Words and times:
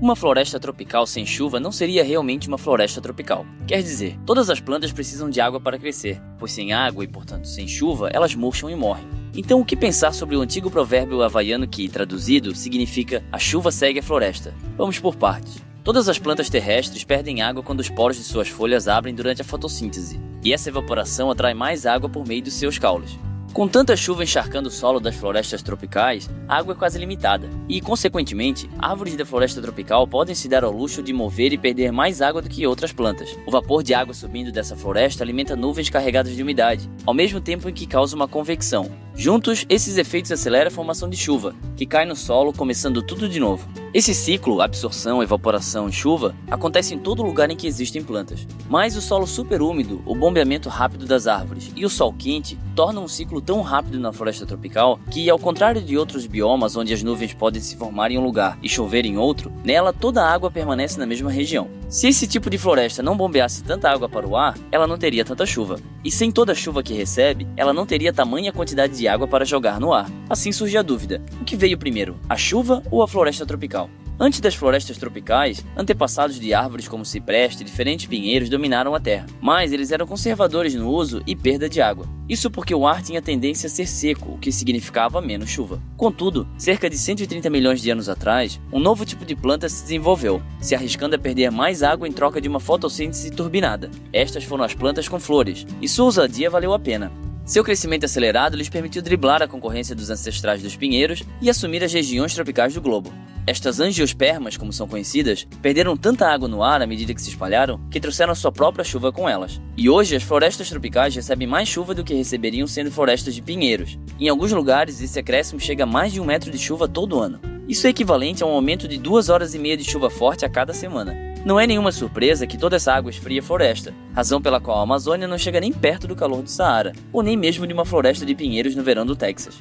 Uma 0.00 0.16
floresta 0.16 0.58
tropical 0.58 1.06
sem 1.06 1.24
chuva 1.24 1.60
não 1.60 1.70
seria 1.70 2.04
realmente 2.04 2.48
uma 2.48 2.58
floresta 2.58 3.00
tropical. 3.00 3.46
Quer 3.66 3.80
dizer, 3.82 4.18
todas 4.26 4.50
as 4.50 4.60
plantas 4.60 4.92
precisam 4.92 5.30
de 5.30 5.40
água 5.40 5.60
para 5.60 5.78
crescer, 5.78 6.20
pois 6.38 6.52
sem 6.52 6.72
água 6.72 7.04
e, 7.04 7.08
portanto, 7.08 7.46
sem 7.46 7.66
chuva, 7.68 8.10
elas 8.12 8.34
murcham 8.34 8.68
e 8.68 8.74
morrem. 8.74 9.06
Então, 9.36 9.60
o 9.60 9.64
que 9.64 9.76
pensar 9.76 10.12
sobre 10.12 10.36
o 10.36 10.40
antigo 10.40 10.70
provérbio 10.70 11.22
havaiano 11.22 11.66
que, 11.66 11.88
traduzido, 11.88 12.54
significa 12.54 13.24
a 13.32 13.38
chuva 13.38 13.70
segue 13.70 14.00
a 14.00 14.02
floresta? 14.02 14.52
Vamos 14.76 14.98
por 14.98 15.16
partes. 15.16 15.62
Todas 15.82 16.08
as 16.08 16.18
plantas 16.18 16.48
terrestres 16.48 17.04
perdem 17.04 17.42
água 17.42 17.62
quando 17.62 17.80
os 17.80 17.88
poros 17.88 18.16
de 18.16 18.24
suas 18.24 18.48
folhas 18.48 18.88
abrem 18.88 19.14
durante 19.14 19.42
a 19.42 19.44
fotossíntese, 19.44 20.20
e 20.42 20.52
essa 20.52 20.70
evaporação 20.70 21.30
atrai 21.30 21.54
mais 21.54 21.86
água 21.86 22.08
por 22.08 22.26
meio 22.26 22.42
dos 22.42 22.54
seus 22.54 22.78
caules. 22.78 23.18
Com 23.54 23.68
tanta 23.68 23.96
chuva 23.96 24.24
encharcando 24.24 24.68
o 24.68 24.72
solo 24.72 24.98
das 24.98 25.14
florestas 25.14 25.62
tropicais, 25.62 26.28
a 26.48 26.56
água 26.56 26.74
é 26.74 26.76
quase 26.76 26.98
limitada, 26.98 27.48
e, 27.68 27.80
consequentemente, 27.80 28.68
árvores 28.80 29.14
da 29.14 29.24
floresta 29.24 29.62
tropical 29.62 30.08
podem 30.08 30.34
se 30.34 30.48
dar 30.48 30.64
ao 30.64 30.72
luxo 30.72 31.00
de 31.00 31.12
mover 31.12 31.52
e 31.52 31.56
perder 31.56 31.92
mais 31.92 32.20
água 32.20 32.42
do 32.42 32.48
que 32.48 32.66
outras 32.66 32.90
plantas. 32.92 33.38
O 33.46 33.52
vapor 33.52 33.84
de 33.84 33.94
água 33.94 34.12
subindo 34.12 34.50
dessa 34.50 34.74
floresta 34.74 35.22
alimenta 35.22 35.54
nuvens 35.54 35.88
carregadas 35.88 36.34
de 36.34 36.42
umidade, 36.42 36.90
ao 37.06 37.14
mesmo 37.14 37.40
tempo 37.40 37.68
em 37.68 37.72
que 37.72 37.86
causa 37.86 38.16
uma 38.16 38.26
convecção. 38.26 38.90
Juntos, 39.14 39.64
esses 39.68 39.96
efeitos 39.98 40.32
aceleram 40.32 40.66
a 40.66 40.72
formação 40.72 41.08
de 41.08 41.16
chuva, 41.16 41.54
que 41.76 41.86
cai 41.86 42.04
no 42.04 42.16
solo, 42.16 42.52
começando 42.52 43.06
tudo 43.06 43.28
de 43.28 43.38
novo. 43.38 43.83
Esse 43.94 44.12
ciclo, 44.12 44.60
absorção, 44.60 45.22
evaporação 45.22 45.88
e 45.88 45.92
chuva, 45.92 46.34
acontece 46.50 46.92
em 46.96 46.98
todo 46.98 47.22
lugar 47.22 47.48
em 47.48 47.54
que 47.54 47.68
existem 47.68 48.02
plantas. 48.02 48.44
Mas 48.68 48.96
o 48.96 49.00
solo 49.00 49.24
superúmido, 49.24 50.02
o 50.04 50.16
bombeamento 50.16 50.68
rápido 50.68 51.06
das 51.06 51.28
árvores 51.28 51.70
e 51.76 51.84
o 51.84 51.88
sol 51.88 52.12
quente 52.12 52.58
tornam 52.74 53.04
um 53.04 53.08
ciclo 53.08 53.40
tão 53.40 53.62
rápido 53.62 54.00
na 54.00 54.12
floresta 54.12 54.44
tropical 54.44 54.98
que, 55.12 55.30
ao 55.30 55.38
contrário 55.38 55.80
de 55.80 55.96
outros 55.96 56.26
biomas 56.26 56.74
onde 56.74 56.92
as 56.92 57.04
nuvens 57.04 57.34
podem 57.34 57.62
se 57.62 57.76
formar 57.76 58.10
em 58.10 58.18
um 58.18 58.24
lugar 58.24 58.58
e 58.60 58.68
chover 58.68 59.06
em 59.06 59.16
outro, 59.16 59.52
nela 59.62 59.92
toda 59.92 60.24
a 60.24 60.28
água 60.28 60.50
permanece 60.50 60.98
na 60.98 61.06
mesma 61.06 61.30
região. 61.30 61.68
Se 61.88 62.08
esse 62.08 62.26
tipo 62.26 62.50
de 62.50 62.58
floresta 62.58 63.00
não 63.00 63.16
bombeasse 63.16 63.62
tanta 63.62 63.88
água 63.88 64.08
para 64.08 64.26
o 64.26 64.36
ar, 64.36 64.58
ela 64.72 64.88
não 64.88 64.98
teria 64.98 65.24
tanta 65.24 65.46
chuva. 65.46 65.78
E 66.04 66.10
sem 66.10 66.30
toda 66.30 66.52
a 66.52 66.54
chuva 66.54 66.82
que 66.82 66.92
recebe, 66.92 67.48
ela 67.56 67.72
não 67.72 67.86
teria 67.86 68.12
tamanha 68.12 68.52
quantidade 68.52 68.96
de 68.96 69.08
água 69.08 69.26
para 69.26 69.44
jogar 69.44 69.80
no 69.80 69.94
ar. 69.94 70.10
Assim 70.28 70.52
surge 70.52 70.76
a 70.76 70.82
dúvida: 70.82 71.22
o 71.40 71.44
que 71.44 71.56
veio 71.56 71.78
primeiro, 71.78 72.16
a 72.28 72.36
chuva 72.36 72.82
ou 72.90 73.02
a 73.02 73.08
floresta 73.08 73.46
tropical? 73.46 73.88
Antes 74.18 74.38
das 74.38 74.54
florestas 74.54 74.96
tropicais, 74.96 75.64
antepassados 75.76 76.38
de 76.38 76.54
árvores 76.54 76.86
como 76.86 77.04
cipreste 77.04 77.62
e 77.62 77.64
diferentes 77.64 78.06
pinheiros 78.06 78.48
dominaram 78.48 78.94
a 78.94 79.00
terra, 79.00 79.26
mas 79.40 79.72
eles 79.72 79.90
eram 79.90 80.06
conservadores 80.06 80.74
no 80.74 80.88
uso 80.88 81.20
e 81.26 81.34
perda 81.34 81.68
de 81.68 81.80
água. 81.80 82.06
Isso 82.28 82.48
porque 82.48 82.72
o 82.72 82.86
ar 82.86 83.02
tinha 83.02 83.20
tendência 83.20 83.66
a 83.66 83.70
ser 83.70 83.86
seco, 83.86 84.32
o 84.32 84.38
que 84.38 84.52
significava 84.52 85.20
menos 85.20 85.50
chuva. 85.50 85.82
Contudo, 85.96 86.46
cerca 86.56 86.88
de 86.88 86.96
130 86.96 87.50
milhões 87.50 87.82
de 87.82 87.90
anos 87.90 88.08
atrás, 88.08 88.60
um 88.72 88.78
novo 88.78 89.04
tipo 89.04 89.24
de 89.24 89.34
planta 89.34 89.68
se 89.68 89.82
desenvolveu, 89.82 90.40
se 90.60 90.76
arriscando 90.76 91.16
a 91.16 91.18
perder 91.18 91.50
mais 91.50 91.82
água 91.82 92.06
em 92.06 92.12
troca 92.12 92.40
de 92.40 92.48
uma 92.48 92.60
fotossíntese 92.60 93.32
turbinada. 93.32 93.90
Estas 94.12 94.44
foram 94.44 94.62
as 94.62 94.74
plantas 94.74 95.08
com 95.08 95.18
flores, 95.18 95.66
e 95.82 95.88
sua 95.88 96.04
ousadia 96.04 96.48
valeu 96.48 96.72
a 96.72 96.78
pena. 96.78 97.10
Seu 97.44 97.64
crescimento 97.64 98.04
acelerado 98.04 98.56
lhes 98.56 98.70
permitiu 98.70 99.02
driblar 99.02 99.42
a 99.42 99.48
concorrência 99.48 99.94
dos 99.94 100.08
ancestrais 100.08 100.62
dos 100.62 100.76
pinheiros 100.76 101.22
e 101.42 101.50
assumir 101.50 101.82
as 101.84 101.92
regiões 101.92 102.32
tropicais 102.32 102.72
do 102.72 102.80
globo. 102.80 103.12
Estas 103.46 103.78
angiospermas, 103.78 104.56
como 104.56 104.72
são 104.72 104.88
conhecidas, 104.88 105.46
perderam 105.60 105.98
tanta 105.98 106.26
água 106.26 106.48
no 106.48 106.62
ar 106.62 106.80
à 106.80 106.86
medida 106.86 107.12
que 107.12 107.20
se 107.20 107.28
espalharam 107.28 107.78
que 107.90 108.00
trouxeram 108.00 108.34
sua 108.34 108.50
própria 108.50 108.84
chuva 108.84 109.12
com 109.12 109.28
elas. 109.28 109.60
E 109.76 109.90
hoje 109.90 110.16
as 110.16 110.22
florestas 110.22 110.70
tropicais 110.70 111.14
recebem 111.14 111.46
mais 111.46 111.68
chuva 111.68 111.94
do 111.94 112.02
que 112.02 112.14
receberiam 112.14 112.66
sendo 112.66 112.90
florestas 112.90 113.34
de 113.34 113.42
pinheiros. 113.42 113.98
Em 114.18 114.30
alguns 114.30 114.50
lugares, 114.50 115.02
esse 115.02 115.18
acréscimo 115.18 115.60
chega 115.60 115.84
a 115.84 115.86
mais 115.86 116.12
de 116.12 116.20
um 116.20 116.24
metro 116.24 116.50
de 116.50 116.56
chuva 116.56 116.88
todo 116.88 117.20
ano. 117.20 117.38
Isso 117.68 117.86
é 117.86 117.90
equivalente 117.90 118.42
a 118.42 118.46
um 118.46 118.52
aumento 118.52 118.88
de 118.88 118.96
duas 118.96 119.28
horas 119.28 119.54
e 119.54 119.58
meia 119.58 119.76
de 119.76 119.84
chuva 119.84 120.08
forte 120.08 120.46
a 120.46 120.48
cada 120.48 120.72
semana. 120.72 121.14
Não 121.44 121.60
é 121.60 121.66
nenhuma 121.66 121.92
surpresa 121.92 122.46
que 122.46 122.56
toda 122.56 122.76
essa 122.76 122.94
água 122.94 123.10
esfria 123.10 123.40
a 123.40 123.42
floresta, 123.42 123.92
razão 124.14 124.40
pela 124.40 124.60
qual 124.60 124.78
a 124.78 124.82
Amazônia 124.82 125.28
não 125.28 125.36
chega 125.36 125.60
nem 125.60 125.72
perto 125.72 126.06
do 126.06 126.16
calor 126.16 126.42
do 126.42 126.50
Saara, 126.50 126.94
ou 127.12 127.22
nem 127.22 127.36
mesmo 127.36 127.66
de 127.66 127.74
uma 127.74 127.84
floresta 127.84 128.24
de 128.24 128.34
pinheiros 128.34 128.74
no 128.74 128.82
verão 128.82 129.04
do 129.04 129.14
Texas. 129.14 129.60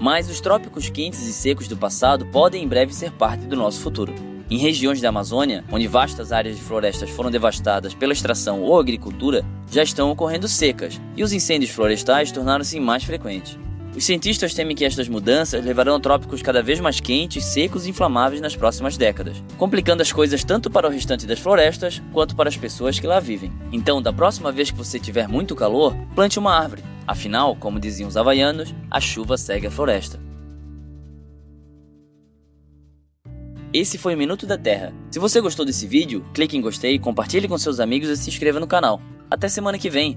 Mas 0.00 0.28
os 0.28 0.40
trópicos 0.40 0.88
quentes 0.88 1.26
e 1.26 1.32
secos 1.32 1.68
do 1.68 1.76
passado 1.76 2.26
podem 2.26 2.62
em 2.62 2.68
breve 2.68 2.94
ser 2.94 3.10
parte 3.12 3.46
do 3.46 3.56
nosso 3.56 3.80
futuro. 3.80 4.14
Em 4.50 4.58
regiões 4.58 5.00
da 5.00 5.08
Amazônia, 5.08 5.64
onde 5.72 5.86
vastas 5.86 6.30
áreas 6.30 6.56
de 6.56 6.62
florestas 6.62 7.08
foram 7.10 7.30
devastadas 7.30 7.94
pela 7.94 8.12
extração 8.12 8.60
ou 8.60 8.78
agricultura, 8.78 9.44
já 9.70 9.82
estão 9.82 10.10
ocorrendo 10.10 10.46
secas 10.46 11.00
e 11.16 11.24
os 11.24 11.32
incêndios 11.32 11.70
florestais 11.70 12.30
tornaram-se 12.30 12.78
mais 12.78 13.04
frequentes. 13.04 13.58
Os 13.96 14.04
cientistas 14.04 14.52
temem 14.52 14.76
que 14.76 14.84
estas 14.84 15.08
mudanças 15.08 15.64
levarão 15.64 15.94
a 15.94 16.00
trópicos 16.00 16.42
cada 16.42 16.62
vez 16.62 16.80
mais 16.80 16.98
quentes, 17.00 17.44
secos 17.44 17.86
e 17.86 17.90
inflamáveis 17.90 18.40
nas 18.40 18.56
próximas 18.56 18.96
décadas, 18.96 19.42
complicando 19.56 20.02
as 20.02 20.12
coisas 20.12 20.42
tanto 20.42 20.68
para 20.68 20.88
o 20.88 20.90
restante 20.90 21.26
das 21.26 21.38
florestas 21.38 22.02
quanto 22.12 22.34
para 22.34 22.48
as 22.48 22.56
pessoas 22.56 22.98
que 22.98 23.06
lá 23.06 23.20
vivem. 23.20 23.52
Então, 23.72 24.02
da 24.02 24.12
próxima 24.12 24.50
vez 24.50 24.70
que 24.70 24.76
você 24.76 24.98
tiver 24.98 25.28
muito 25.28 25.54
calor, 25.54 25.96
plante 26.14 26.38
uma 26.38 26.52
árvore 26.52 26.82
Afinal, 27.06 27.54
como 27.56 27.78
diziam 27.78 28.08
os 28.08 28.16
havaianos, 28.16 28.74
a 28.90 29.00
chuva 29.00 29.36
segue 29.36 29.66
a 29.66 29.70
floresta. 29.70 30.18
Esse 33.72 33.98
foi 33.98 34.14
o 34.14 34.18
Minuto 34.18 34.46
da 34.46 34.56
Terra. 34.56 34.94
Se 35.10 35.18
você 35.18 35.40
gostou 35.40 35.66
desse 35.66 35.86
vídeo, 35.86 36.24
clique 36.32 36.56
em 36.56 36.60
gostei, 36.60 36.98
compartilhe 36.98 37.48
com 37.48 37.58
seus 37.58 37.80
amigos 37.80 38.08
e 38.08 38.16
se 38.16 38.30
inscreva 38.30 38.60
no 38.60 38.68
canal. 38.68 39.02
Até 39.30 39.48
semana 39.48 39.78
que 39.78 39.90
vem! 39.90 40.16